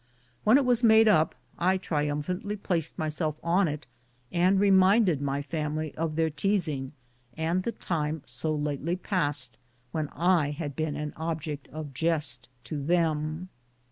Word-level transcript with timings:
When 0.43 0.57
it 0.57 0.65
was 0.65 0.83
made 0.83 1.07
up, 1.07 1.35
I 1.59 1.77
triumphantly 1.77 2.55
placed 2.55 2.97
myself 2.97 3.35
on 3.43 3.67
it, 3.67 3.85
and 4.31 4.59
reminded 4.59 5.21
my 5.21 5.43
family 5.43 5.93
of 5.93 6.15
their 6.15 6.31
teasing, 6.31 6.93
and 7.37 7.61
the 7.61 7.71
time, 7.71 8.23
so 8.25 8.51
lately 8.55 8.95
past, 8.95 9.57
when 9.91 10.07
I 10.07 10.49
had 10.57 10.75
been 10.75 10.95
an 10.95 11.13
object 11.17 11.67
of 11.67 11.93
jest 11.93 12.49
to 12.63 12.81
them. 12.83 13.49